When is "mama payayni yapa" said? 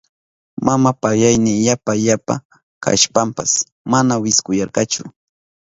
0.65-1.81